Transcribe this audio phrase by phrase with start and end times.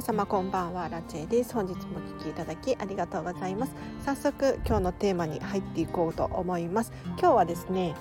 [0.00, 1.52] 皆様こんばんはラチェです。
[1.52, 3.74] 本日もお聞きいただきありがとうございます。
[4.02, 6.90] 早速今日のテーマに入っていこうと思います。
[7.18, 7.94] 今日はですね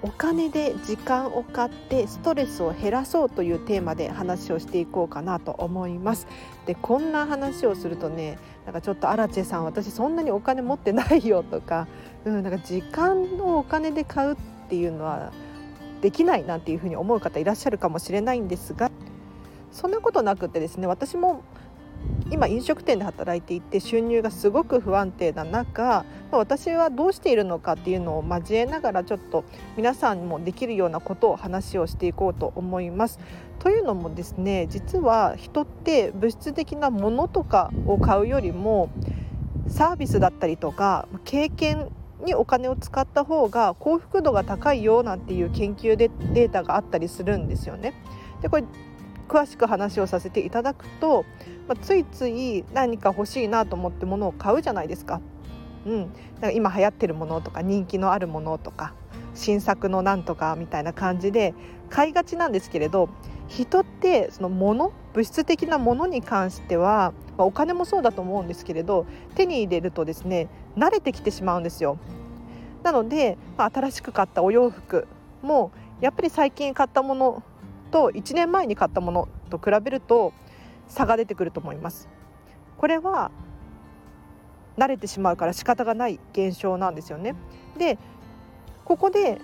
[0.00, 6.28] お金で時間を買ってストレスを減らそうというテーマで話をしていこうかなと思います。
[6.66, 11.88] でこんな話をするとねなんかちょっとアラチェさん私そんなにお金持ってないよとか、
[12.26, 14.36] うん、なんか時間をお金で買うっ
[14.68, 15.32] ていうのは
[16.00, 18.92] できないなんていうふうに思う方いらっしゃるかもしれないんですが
[19.72, 21.42] そんなことなくてですね私も
[22.30, 29.44] 今飲食店で働いていて収入がすごく不安定な中私はどうしているのかっていうのを交えながらちょっと
[29.76, 33.18] 皆さんにもできるようなことを話をしていこうと思います。
[33.58, 38.90] というのもですね実は人って物質的なものとかを買うよりも
[39.66, 41.90] サービスだったりとか経験
[42.24, 47.94] にお金を使った方が幸福度が高いよなんていう研究でデータがあったりするんですよね。
[48.42, 48.64] でこれ
[49.28, 51.24] 詳しく話をさせていただくと、
[51.68, 55.20] まあ、ついつい何か欲しいなと思って物を買うじゃないですか。
[55.86, 58.94] うん、か今流行ってるものとか人気のあるものとか
[59.34, 61.54] 新作のなんとかみたいな感じで
[61.88, 63.08] 買いがちなんですけれど
[63.46, 71.98] 人ってそのもの物質的なものに関しては、まあ、お金もそうだと思うんですけれど手に入れるとですね慣れてきてしまうんですよ。
[72.82, 75.08] なので、まあ、新しく買ったお洋服
[75.42, 77.42] もやっぱり最近買ったもの
[77.88, 80.32] と1年前に買ったものと比べると
[80.86, 82.08] 差が出てくると思います。
[82.76, 83.30] これは
[84.76, 87.34] 慣れてしまうから仕方がない現象なんですよね。
[87.76, 87.98] で
[88.84, 89.40] ここで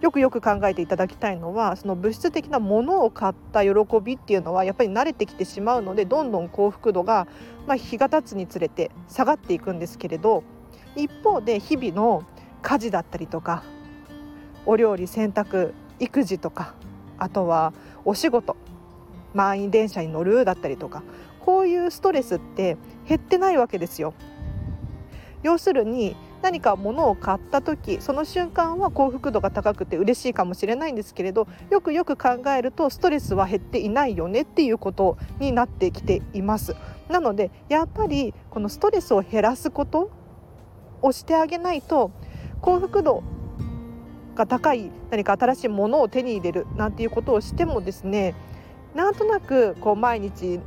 [0.00, 3.70] よくよく考えていただきたいのはその物質的なものを買った喜
[4.02, 7.26] びっていうのはやっぱり慣れてきてしまうのでどんどん幸福度が、
[7.66, 10.44] まあ、日が経つにつれて下がっていくんですけれど
[10.96, 12.24] 一方で日々の
[12.62, 13.62] 家事だったりとか
[14.66, 16.74] お料理洗濯育児とか
[17.18, 17.72] あとは
[18.04, 18.56] お仕事
[19.34, 21.02] 満員電車に乗るだったりとか
[21.40, 22.76] こういうストレスって
[23.08, 24.14] 減ってないわけですよ。
[25.42, 36.74] 要するに何か物を買った時その瞬間は幸福度が高くて嬉しいかもしれないんですけれどよくよく考えるとストレスは減っていないよねっていうことになってきています。
[37.08, 40.10] なのでやっぱりこのストレスを減らすこと
[41.02, 42.10] をしてあげないと
[42.60, 43.22] 幸福度
[44.36, 48.34] が高い何か新しいものを手に入れるなんていうことをしてもですね
[48.94, 50.60] なんとなくこう毎日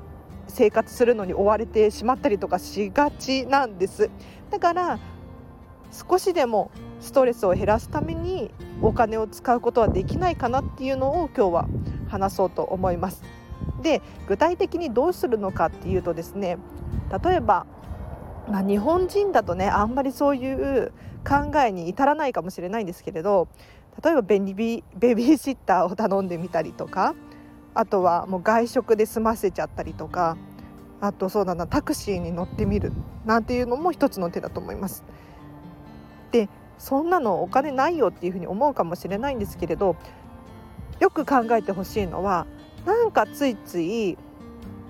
[0.48, 4.10] 生活するのに追われてしまったりとかしがちなんです。
[4.50, 5.00] だから
[5.92, 11.68] 少しでもストレスを減らすためにお金を使うことはできないかなっていうのを今日は
[12.10, 13.24] 話そうと思います。
[13.82, 16.58] で具体的にどうするのかっていうとですね
[17.24, 17.66] 例えば
[18.50, 20.92] まあ、日本人だとねあんまりそういう
[21.28, 23.48] 考えに至らないかもしれないんですけれど
[24.04, 27.14] 例えばベビベビーシッターを頼んでみたりとか
[27.76, 30.38] あとはもう外食で済ませちゃったりとか
[31.02, 32.92] あとそうだなタクシーに乗ってみる
[33.26, 35.04] なんていうのも一つの手だと思います。
[36.32, 39.96] でそんなのお金ないよっていうふうに思うかもしれないんですけれど
[41.00, 42.48] よく考えてほしいのは
[42.86, 44.18] なんかついつい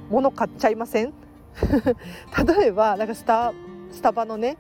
[0.09, 1.13] 物買っちゃいません？
[2.59, 3.53] 例えばなんかスタ
[3.91, 4.57] スタバのね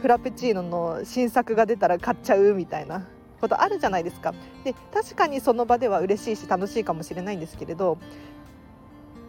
[0.00, 3.06] フラペチーノの新作が出たら買っちゃうみたいな
[3.40, 4.32] ことあるじゃないですか。
[4.64, 7.98] で確かにその場では嬉しいし楽しいかもしれないんですけれど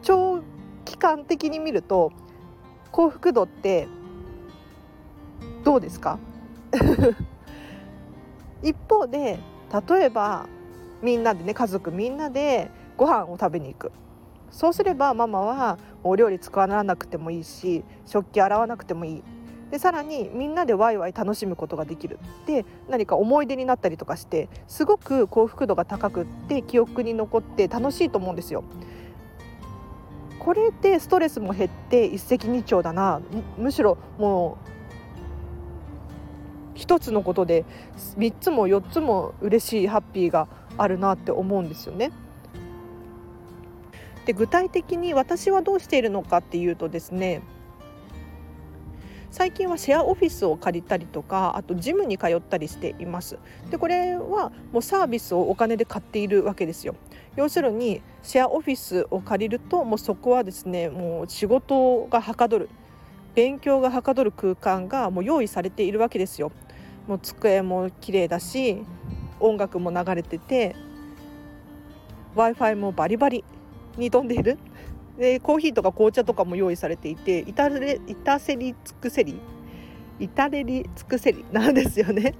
[0.01, 0.41] 長
[0.85, 2.11] 期間的に見ると
[2.91, 3.87] 幸福度って
[5.63, 6.19] どうですか？
[8.63, 9.39] 一方で
[9.89, 10.47] 例えば
[11.01, 13.91] みんなでね家族みんなでご飯を食べに行く
[14.51, 19.23] そうすればママはお料理使わなくてもいいし食器洗わなくてもいい
[19.71, 28.63] でさらにみんなでワイワイ楽しむことができるで何か思い出になったりとかしてすごく幸福度が高くって記憶に残って楽しいと思うんですよ。
[30.39, 33.21] これでストレスも減って一石二鳥だな
[33.57, 34.69] むしろもう
[36.75, 37.65] 一つのことで
[38.17, 40.47] 3つも4つも嬉しいハッピーが
[40.77, 42.11] あるなって思うんですよね。
[44.29, 47.41] で具体的に私はどうしているのかっていうとですね
[49.31, 53.39] 最近はシェアオフィスを借りたりとかあとジムに通ったりしています。
[53.71, 56.93] でこれはもうサービスをお金で買っているわけですよ。
[57.37, 62.69] 要するにシェアオフィスを借りるともうそこはですねもう仕事がはかどる
[63.33, 66.51] 勉強がはかどる空間がもう用意されているわけですよ。
[67.07, 68.83] もう机も綺麗だし
[69.39, 70.75] 音楽も流れてて
[72.35, 73.43] w i f i もバリバリ。
[73.99, 74.57] に飛んでいる。
[75.17, 79.39] でコーヒーとか紅茶とかも用意されていて至れ至せり尽くせり。
[80.19, 81.45] 至れり尽くせり。
[81.51, 82.33] なんですよね。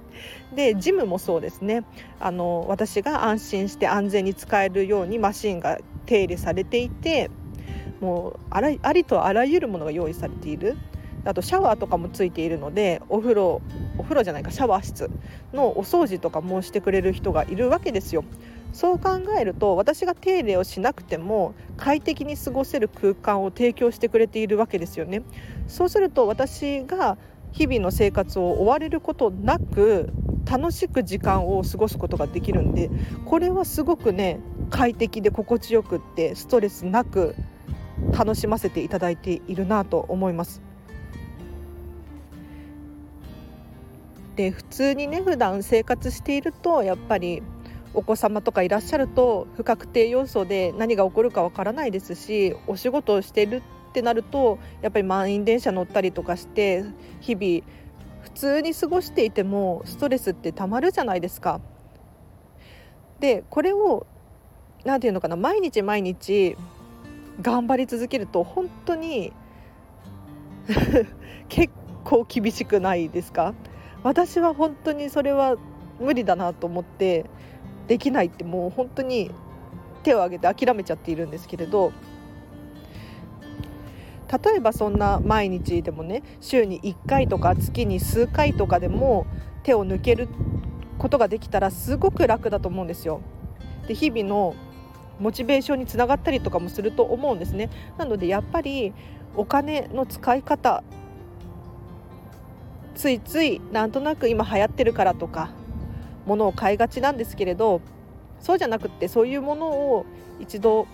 [0.54, 1.84] でジムもそうですね。
[2.18, 7.30] あの私が安心して安全に使えるようにマシンが手入れされていて
[8.00, 10.76] もうあらありとあらゆるものが用意されている。
[11.24, 13.60] あとシャワーとかもついているのでお風呂
[13.98, 15.10] お風呂じゃないかシャワー室
[15.52, 18.24] のお掃除とかもしてくれる人がいるわけですよ。
[18.72, 25.22] そう考えると私が手入れをしなくても快適に過ごせる空間を提供してくれているわけですよね。
[25.66, 27.18] そうすると私が
[27.52, 30.12] 日々の生活を追われることなく
[30.50, 32.90] 楽しく時間を過ごすことができるんで
[33.24, 34.40] これはすごくね
[34.70, 37.34] 快適で心地よくってストレスなく
[38.16, 40.62] 楽しませていただいているなと思います。
[44.36, 47.42] で普通にね普段生活しているとやっぱり
[47.94, 56.84] お子様とかいらっしゃると不確定要素で何が起こるかわからないですしお仕事をしているってなるとやっぱり満員電車乗ったりとかして
[57.20, 57.66] 日々
[58.22, 61.60] 普通に過ごしていてもストレスってたまるじゃないですか。
[63.18, 64.06] でこれを
[64.84, 66.56] 何て言うのかな毎日毎日
[67.42, 69.32] 頑張り続けると本当に
[71.48, 71.72] 結
[72.04, 73.54] 構厳しくないですか？
[74.02, 75.56] 私は本当にそれは
[75.98, 77.26] 無理だなと思って
[77.90, 79.32] できないってもう本当に
[80.04, 81.92] 手を挙げて諦めちゃっているんですけれど
[84.30, 89.26] 例えばそんな毎日でもね週に1回とか月に数回とかでも
[89.64, 90.28] 手を抜ける
[90.98, 93.22] ことができたらすごく楽だと思うんですよ。
[93.88, 94.54] で日々の
[95.18, 97.70] モチベーションにつながったりとかもすると思うんですね。
[97.98, 98.92] なのでやっぱり
[99.34, 100.84] お金の使い方
[102.94, 105.50] ついついなんとなく今流行ってるからとか
[106.26, 107.80] ものを買いがちなんですけれど
[108.40, 110.06] そうじゃなくってそういうものを
[110.38, 110.86] 一度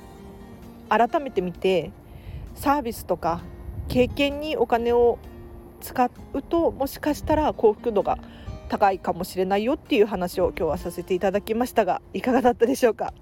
[0.88, 1.90] 改めてみて
[2.54, 3.42] サービスとか
[3.88, 5.18] 経験にお金を
[5.80, 8.18] 使うともしかしたら幸福度が
[8.68, 13.14] 高いかもしれないよっていう話を今日はさせていただきましたがいかがだったでしょうか？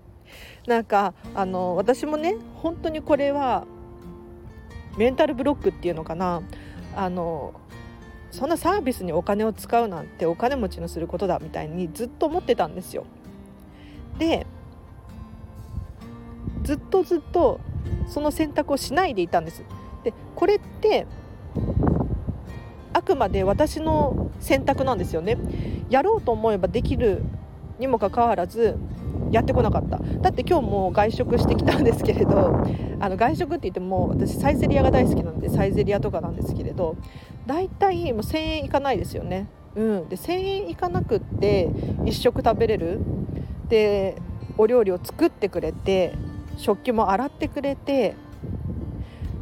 [0.67, 3.67] なんかあの私もね本当にこれは
[4.97, 6.43] メンタルブロックっていうのかな。
[6.97, 7.53] あの
[8.35, 13.05] そんなサービスにお金を使うなんてお金持ちのすることだみたいにずっと思ってたんですよ。
[14.19, 14.45] で
[16.65, 17.61] ずっとずっと
[18.09, 19.63] その選択をしないでいたんです。
[20.03, 21.07] でこれって
[22.93, 25.39] あくまで私の選択なんですよね。
[25.89, 27.23] やろうと思えばできる
[27.79, 28.77] にもかかわらず
[29.31, 32.65] やってこなかっただって今日も外食してきたんですけれど
[33.01, 36.97] あの外食って言っても私サイゼリヤが大好きなんでサイゼリヤとかなんですけれど
[37.47, 39.49] 大体もう1,000円いかないですよね。
[39.77, 43.01] うん、で1,000円いかなくって1食食べれる
[43.69, 44.17] で
[44.57, 46.15] お料理を作ってくれて
[46.57, 48.15] 食器も洗ってくれて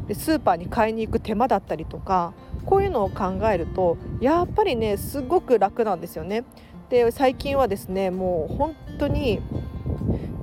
[0.09, 2.33] でスーパーに買いに行く手間だったりとか
[2.65, 6.45] こういうのを考えるとやっぱりねすごく楽なんですよね。
[6.89, 9.41] で最近はですねもう本当に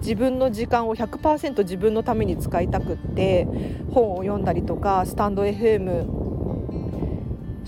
[0.02, 3.48] 自分の時間を100%自分のために使いたくって
[3.92, 6.19] 本を読んだりとかスタンド FM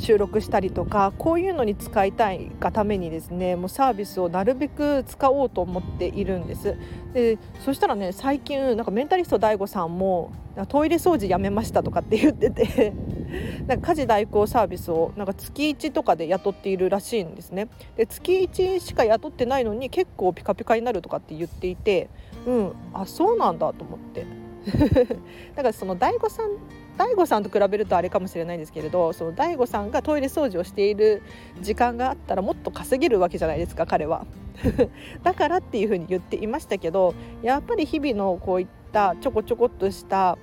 [0.01, 6.75] 収録したりとかこういうのに使いたいがためにですねもうサービスをなるべく使おうと思っているんです。
[7.13, 10.31] でそしたらね最近なんかメンタリスト DAIGO さんも
[10.69, 12.93] トイレ掃除やめましたとかって言ってて
[13.67, 17.67] なんか家事代行サービスをなんか月1とかで雇っているらしいんですね。
[17.95, 22.09] で月1しか雇ってないのに結構ピカピカになるとかって言っていて
[22.47, 24.25] うんあそうなんだと思って。
[25.55, 26.47] だからその DAIGO さん
[27.01, 31.23] 大悟さんと比べるとあれかもしれないんですけれどその大悟さんがトイレ掃除をしている
[31.59, 34.27] 時間があったらもっと稼げるわけじゃないですか彼は。
[35.23, 40.37] だからっていうふうに言っていましたけどやっぱり日々のこういったちょこちょこっとした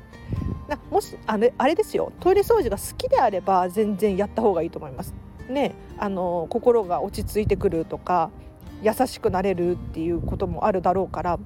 [0.67, 5.15] なもしあれあれですよトイレ掃除が好きであれば全然やった方がいいと思います。
[5.49, 8.31] ねあの心が落ち着いてくるとか
[8.83, 11.39] 優しくなれるっていうこともあるだろうから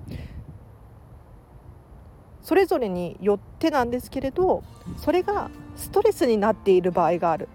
[2.43, 4.63] それぞれによってなんですけれど
[4.97, 7.49] それがストレスになっている場合がある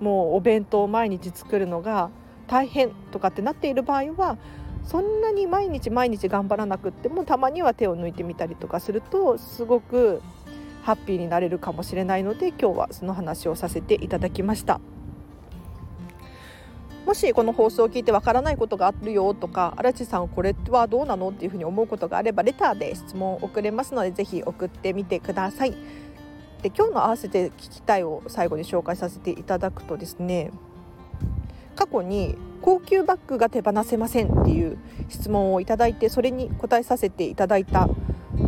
[0.00, 2.10] もうお弁当を毎日作るのが
[2.46, 4.38] 大変とかってなっている場合は
[4.84, 10.20] そんなに毎日毎日頑張らなくってもたまには手を抜いてみたりとかするとすごく
[10.82, 14.80] ハッピーになれるかもしれないので今日はその話をさせていただきました。
[17.06, 25.74] もしこの放送を聞いてわからないことがあるよとか荒地さんこれはどうなのっていうふうに思うことがあればレターで質問を送れますのでぜひ送ってみてください。
[26.62, 30.52] で今日の合わせて聞きたいを最後に紹介させていただくとですね
[31.74, 34.78] 過去に高級バッグが手放せませんっていう
[35.08, 37.88] 質問をいただいてそれに答えさせていただいた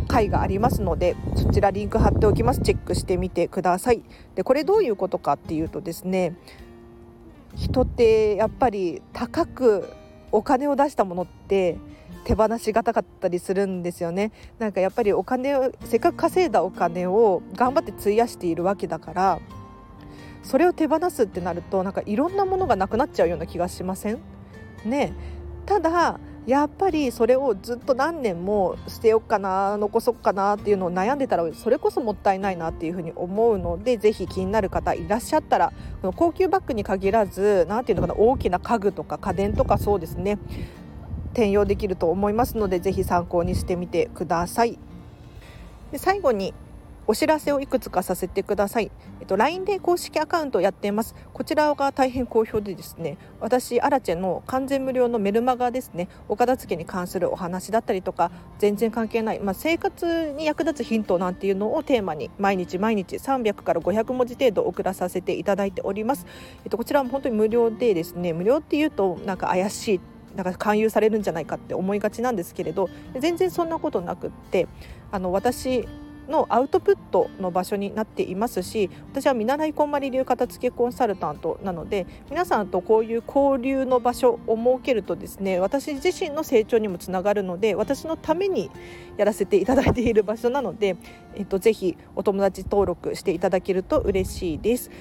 [0.07, 4.01] 回がありますのでそちらリンク貼っておきますチェックしてみてください
[4.35, 6.37] でこれどういうことかっていうとですね
[7.55, 9.89] 人ってやっぱり高く
[10.31, 11.77] お金を出したものって
[12.25, 14.31] 手放しがたかったりするんですよね。
[14.59, 19.39] なんかやっぱりお金をせっかく稼いだお金を頑張って費やしているわけだから
[20.43, 24.19] それを手放すってなるとなんかいろんなものがなくなっちゃうような気がしません？
[24.83, 25.13] ね
[25.65, 40.37] ただやっぱりそれをずっと何年も捨てようかな残そうかなっていうのを悩んでたらそれこそもったいないなっていうふうに思うのでぜひ気になる方いらっしゃったらこの高級バッグに限らず何ていうのかな大きな家具とか家電とかそうですね
[41.33, 44.79] 転用できると思いますのでぜひ参考にしてみてください。
[45.91, 46.53] で最後に
[47.07, 48.91] お知らせをいくつかさせてください。
[49.19, 51.15] えっと、LINE で公式アカウントをやっています。
[51.33, 66.25] こちらが大変好評でですね、私、アラチェの完全無料のメルマガですね、お片付けに関するお話だったりとか、全然関係ない、まあ、生活に役立つヒントなんていうのをテーマに、毎日毎日300から500文字程度送らさせていただいております。
[66.63, 70.01] えっと、こちらも本当に無料でですね、無料っていうとなんか怪しい
[70.35, 74.67] なんか勧誘されるんじゃないかって思いがちなんですけれど全然そんなことなくって
[75.11, 75.87] あの私
[76.29, 88.71] のアウトプットの場所になっていますし私は見習いこんまり流片付けコンサルタントなので皆さんとこういう交流の場所を設けるとですね私自身の成長にもつながるので私のために
[89.17, 90.97] やらせていただいている場所なので、
[91.35, 94.91] えっと、ぜひお友達登録していただけると嬉しいです。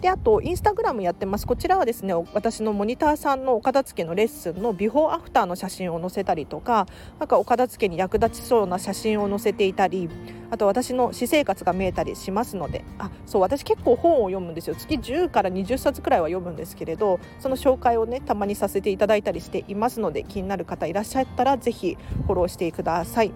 [0.00, 1.46] であとインスタグラムやってます。
[1.46, 6.86] こちらはですね私のモニターさんのお片付けのレッスンのビフォーアフターの写真を載せたりとか
[7.18, 10.08] なんかお片付けに役立ちそうな写真を載せていたり
[10.50, 14.76] あと私の私生活が見えたりしますのであそう私結構本を読むんですよ。
[14.76, 23.32] 月10から20冊くらいは読むんですけれどその紹介をねたまにさせていただいたりしていますので気になる方いらっしゃったらぜひフォローしてください。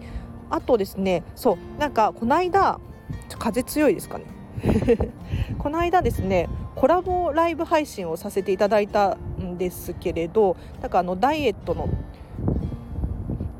[0.48, 2.78] あとですねそうなんかこの間
[3.38, 4.26] 風強いですかね？
[5.58, 11.88] この間ですねコラボライブ配信をさせていただいたんですけれどなんかあのダイエットの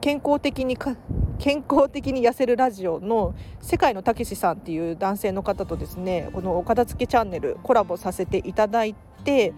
[0.00, 0.96] 健康的にか
[1.38, 9.52] 健康的に痩せるラジオの世界のたけしさんっていう男性の方とですねこのお片付けチャンネルコラボさせていただいて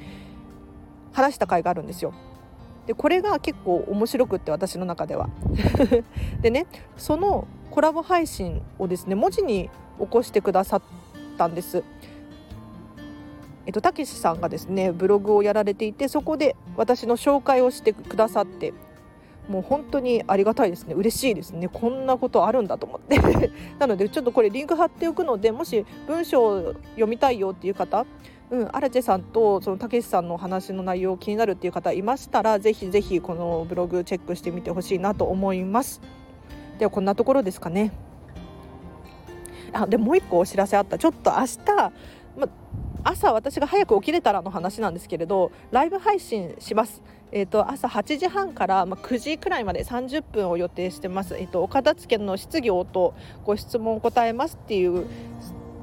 [1.12, 2.12] 話した回があるんですよ。
[2.86, 5.28] でこれが結構面白くって私の中では。
[6.42, 6.66] でね
[6.96, 10.82] そのコラボ配信をですね文字に起こしてくださっ
[11.34, 11.84] たんです。
[13.66, 18.74] えっと、たけしさんがですねブログをやられていてそこで私の紹介をしてくださって
[19.48, 20.94] もう本当にありがたいですね。
[20.94, 21.68] 嬉しいですね。
[21.68, 23.18] こんなことあるんだと思って。
[23.78, 28.06] なのでちょっとこれリンク貼っておくのでもし文章を読みたいよっていう方
[28.50, 36.00] うん、アラチェさんとそのたけしさんのお話の内容気になるっていう方いましたらぜひぜひこのブログチェックしてみてほしいなと思います。
[36.78, 37.92] ではこんなところですかね。
[39.74, 41.92] あでもう一個お知らせあったちょっと明日、
[42.36, 42.48] ま、
[43.02, 47.02] 朝私が早く起きれたらの話なんですけれどライブ配信します。
[47.36, 51.34] えーと、朝8時半から、ま9時くらいまで30分を予定してます。
[51.36, 53.14] えーと、お片付けの質疑と
[53.44, 55.06] ご質問答えますっていう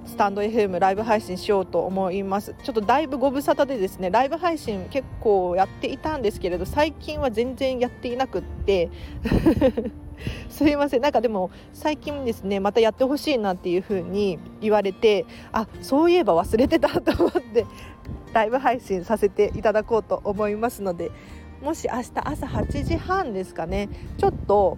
[0.06, 8.90] スタンド FM ライブ配信しようと思いますちょっとだいぶご無沙汰でですねライブ配信結構やっていたんですけれど最近は全然やっていなくって
[10.50, 11.02] すいません。
[11.02, 17.66] なんかでも最近ですねまたやってほしいなっていう風に言われてあそういえば忘れてたと思って
[18.34, 21.12] ライブ配信させていただこうと思いますので
[21.62, 24.78] もし明日朝8時半ですかねちょっと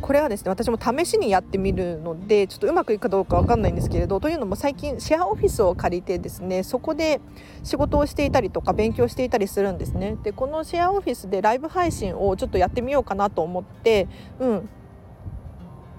[0.00, 7.20] これはですね私も試しにやってみるのでちょっとうまくいくかどうか分かんないんですけれどというのも最近シェアオフィスを借りてですねそこで
[7.62, 10.16] 仕事をしていたりとか勉強していたりするんですね。
[10.22, 14.68] でこのシェアオフィスでライブ配信をちょっとやってみようかなと思ってうん。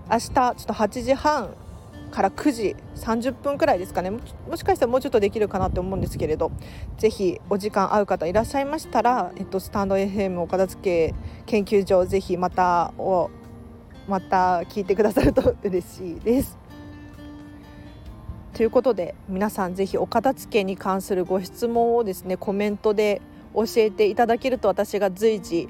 [0.09, 1.55] 明日ちょっと8時半
[2.11, 4.11] から9時30分くらいですかね。
[4.11, 4.19] も
[4.57, 6.51] しかしたらもうちょっとできるかなと思うんですけれど
[6.97, 11.15] ぜひお時間合う方いらっしゃいましたら、えっと、スタンド FM お片付け
[11.45, 13.29] 研究所ぜひまたお
[14.11, 16.57] また聞いてくださると嬉しいです。
[18.53, 23.21] ということで皆さんぜひお片付けに関するご質問をですねコメントで
[23.55, 25.69] 教えていただけると私が随時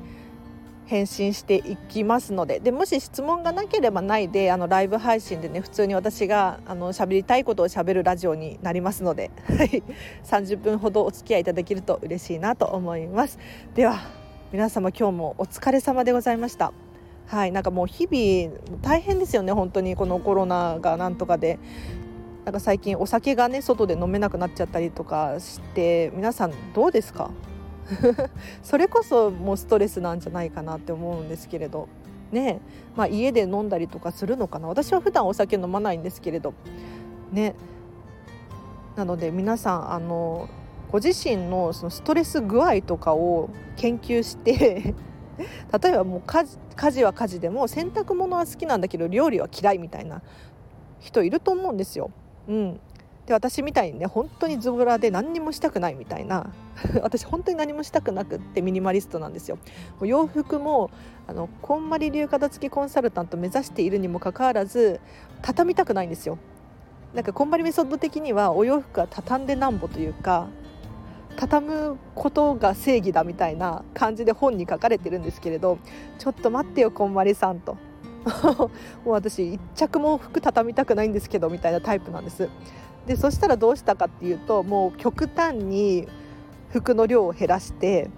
[0.88, 9.30] 返信していきますのででもし質問がなければないであのライブ配信でね普通に私があの喋りたいことをしゃべるラジオになりますので
[10.26, 13.38] 30分ほどお付き合いいただけると嬉しいなと思います。
[13.76, 14.00] では
[14.52, 16.91] 皆様今日もお疲れ様でございました。
[17.28, 21.60] はいなんかもう日々大変ですよね本当にこのコロナがなんとかで。
[22.44, 27.30] なんか最近お酒がね外で飲めなくなっちゃったりとかして皆さんどうですか？
[28.64, 31.88] それこそもうストレスなんじゃないかなって思うんですけれど。
[32.32, 32.60] ね
[32.96, 34.68] まあ、家で飲んだりとかするのかな？
[34.68, 36.56] 私は普段お酒飲まないんですけれど。
[37.32, 37.54] ね
[38.96, 40.50] なので皆さんあの
[40.92, 44.96] ご自身のそのストレス具合とかを研究して
[45.82, 46.46] 例えばもう家
[46.92, 50.22] 事は家事でも洗濯物は好きなんだけど料理は嫌いみたいな
[51.00, 52.12] 人いると思うんですよ。
[52.48, 52.80] うん、
[53.26, 56.52] で私みたいにね本当にズボラで何にもしたくないみたいな
[57.02, 59.58] 私本当に何もしたくなくってミニマリストなんですよ。
[60.02, 60.90] 洋服も
[61.28, 65.00] あのこんまり流片付きコンサルタント目指しているにもかかわらず
[65.42, 66.38] 畳みたくないんですよ。
[67.14, 70.48] なんかこんまりメソッド的にはお洋服は畳んでなんぼというか
[71.36, 75.78] 畳むことが正義だみたいな感じで本に書かれてるんですけれど
[76.20, 77.78] ちょっと待ってよこんまりさんと。
[79.04, 82.50] もう私一着も服畳みたくないんですけどみたいなタイプなんです。
[83.08, 86.08] でそしたらどうしたかっていうともう極端に
[86.70, 88.10] 服の量を減らして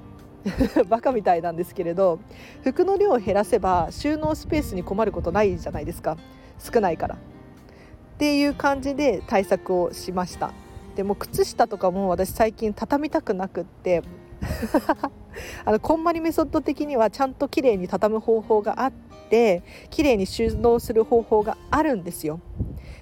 [0.89, 2.19] バカみたいなんですけれど
[2.63, 6.17] 服の量を減らせば収納スペースに困ることないじゃないですか。
[6.59, 7.15] 少ないから。
[7.15, 10.53] っていう感じで対策をしました。
[10.95, 14.03] でも靴下とかも私最近畳みたくなくって
[15.65, 18.91] あのこんまりメソッド的にはちゃんと綺麗に畳む方法があっ
[19.29, 22.39] て綺麗に収納する方法があるんですよ。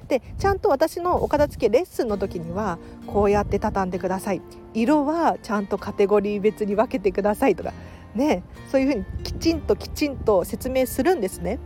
[0.08, 4.42] でちゃんと私のお片付けレッスンの時にはこうやって畳んでください
[4.74, 7.72] 色はちゃんとカテゴリー別に分けてくださいとか
[8.14, 11.60] ねそういうふうにきちんときちんと説明するんですね。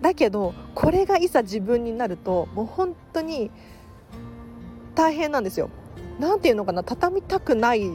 [0.00, 3.50] だけどこれがいざ自分になるともう本当に
[4.98, 5.70] 大変なんですよ。
[6.18, 7.88] なんていうのかな畳みたくない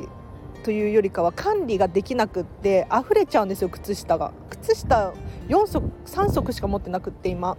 [0.63, 4.31] というよりかは管理ができなくって溢れちゃうんですよ靴下が。
[4.49, 5.13] 靴下
[5.49, 7.57] 4足3足しか持ってなくって今。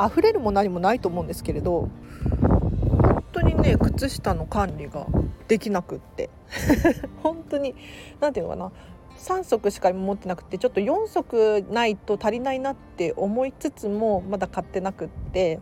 [0.00, 1.88] 溢れるも何もないと思うんですけれど
[2.30, 5.08] 本当にね靴下の管理が
[5.48, 6.30] できなくって。
[7.20, 7.74] 本当に
[8.20, 8.72] 何ていうのかな。
[9.18, 15.58] 3足しか持ってなくてちょっと4足ないと足りないなって思いつつもまだ買ってなくって。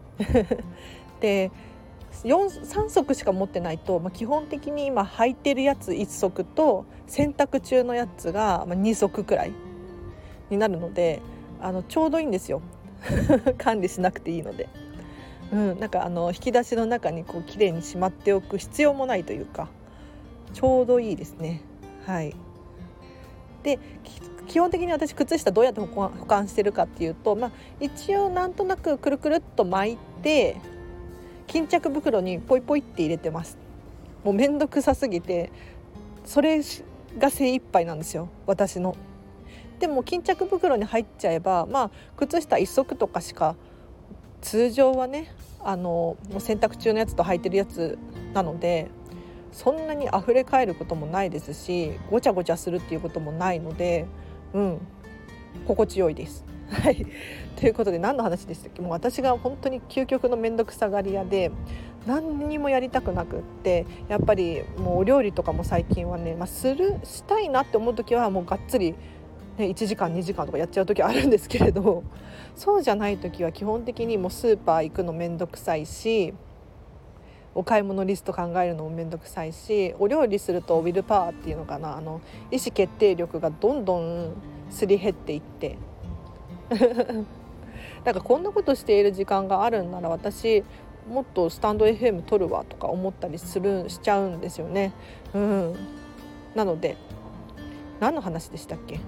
[1.21, 1.51] で
[2.13, 9.53] 3足しか持ってないと、まあ、基本的に今履いてるやつ1足と洗濯中のやつが2足くらい
[10.51, 11.21] になるので
[11.61, 12.63] あのちょうどいいんですよ
[13.59, 14.69] 管理しなくていいので。
[15.53, 19.69] うん、なんかあの引き出しの中にこう綺麗にしまっておく必要もないというか
[20.55, 21.61] ちょうどいいですね。
[22.07, 22.35] はい
[23.63, 23.79] で
[24.49, 30.57] 基本的に私靴下どうやって保管してるかっていうと、まあ、一応なんとなくくるくるっと巻いて
[31.47, 33.59] 巾着袋にポイポイって入れてます
[34.25, 35.51] もうめんどくさすぎて
[36.25, 36.61] それ
[37.19, 38.97] が精一杯なんですよ私の
[39.79, 43.57] でも巾着袋に入っちゃえばまあ靴下1足とかしか
[44.41, 47.99] 通常はねあのもう洗濯中のやつと履いてるやつ
[48.33, 48.91] なので
[49.53, 54.07] そんなに溢れ返ることもないですしごちゃごちゃするっていうこともないので
[54.53, 54.87] うん
[55.67, 56.45] 心地よいです。
[56.73, 57.07] はい、
[57.57, 58.81] ということで何の話でしたっけ？
[58.81, 61.51] もう私が本当に究極の面倒くさがり屋で
[62.07, 68.93] 何にもやりたくなくってやっぱりもうお料理とかも最近はね、まあ、するしたいなって思う時はもうがっつり、
[69.59, 72.03] ね、1時間2時間とかやっちゃう時あるんですけれど
[72.57, 76.33] そうじゃない時は基本的にもうスーパー行くの面倒くさいし
[77.55, 81.99] お買い物リスト考えるのも面倒くさいしお料理するとウィルパワーっていうのかな？
[81.99, 84.33] あの意思決定力がどんどん
[84.71, 85.77] すり減っていって
[88.05, 90.65] なんかこんなことしている時間があるんなら私
[91.09, 94.93] もっとスタンド FM 撮るわとか思ったりするしちゃうんですよね。
[95.35, 95.75] うん、
[96.55, 96.97] なので
[98.01, 99.01] 何の話でしたっけ？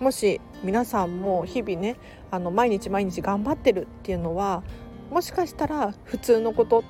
[0.00, 1.96] もし皆さんも日々ね
[2.30, 4.62] あの毎日毎日頑張ってるっていうのは
[5.10, 6.84] もしかしたら普通のこと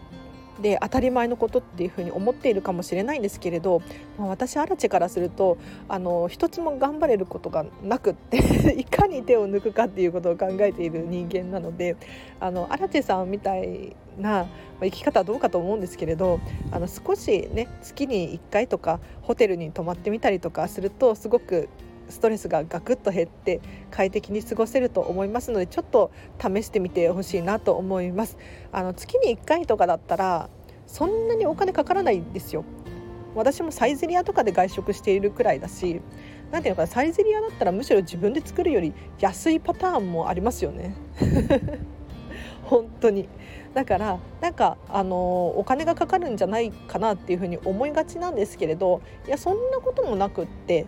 [0.61, 3.81] で当たり前のことっていうふうに思っているかもしれないんですけれど、
[4.19, 8.39] まあ、私アラチェからするとあの一つも頑張れることがなくって
[8.79, 11.97] いかに手を抜くかっていうことを考えている人間なので
[12.41, 14.47] あのアラチェさんみたいな
[14.81, 16.41] 生き方はどうかと思うんですけれど
[16.71, 21.69] あの少しね月に1回とかホテルに泊まってみたりとかするとすごく
[22.09, 28.37] ストレスがガクッと減って快適に過ごせると思いますのでちょっと試してみてほしいなと思います。
[28.73, 30.51] あの月に1回とかだったら
[30.87, 32.65] そんなにお金かからないんですよ。
[33.35, 36.01] 私もサイゼリアとかで外食しているくらいだし
[36.51, 40.95] 何ていうのかなサイゼリアだったらむしろ自分で作るより安いパターンもありますよね。
[42.65, 43.29] 本当に。
[43.75, 50.87] だからなんかあのお金がかかるんじゃないかなっていうふうに思いがちなんですけれどいやそんなこともなくって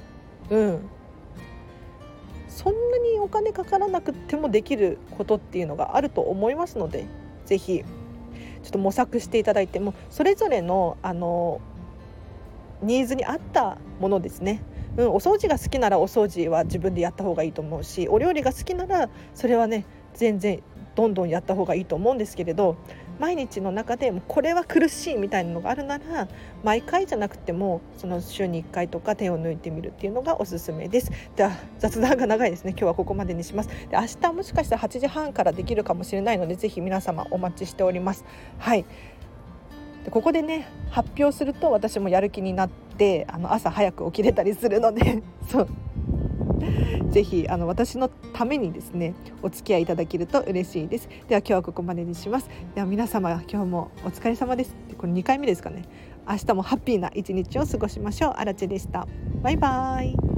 [0.48, 0.90] うん。
[2.50, 7.06] そんなにお金かからなくてもできることっていうのがあると思いますので
[7.46, 7.84] 是非
[8.62, 11.60] ちょっと模索していただいてもそれぞれのあの
[12.82, 14.62] ニーズに合ったものですね。
[14.96, 19.84] うん、お掃除が好きならお掃除は自分でやった方がいいと思うしお料理が好きならそれはね
[20.14, 20.62] 全然
[20.96, 22.76] どんどんやった方がいいと思うんですけれど
[23.20, 26.26] 毎日の中でもこれは苦しいみたいなのがあるなら
[26.64, 31.12] 毎回じゃなくてもその週に1回とか手を抜いてみるっていうのがおすすめです。
[31.36, 32.70] では雑談が長いですね。
[32.70, 33.68] 今日はここまでにします。
[33.68, 38.24] で明日もしかしたら8時半からできるかもしれないのでぜひ皆様お待ちしております。
[38.58, 38.86] はい。
[40.04, 45.68] でここでね発表すると私もやる気になってあの朝早く起きれたりするので そう。
[47.10, 51.08] ぜひあの私のためにですねお付き合いいただけると嬉しいです。
[51.28, 52.48] では今日はここまでにします。
[52.74, 54.74] では皆様今日もお疲れ様です。
[54.98, 55.82] これ2回目ですかね。
[56.28, 58.32] 明日もハッピーな一日を過ごしましょう。
[58.36, 59.06] あらちでした。
[59.42, 60.29] バイバイ。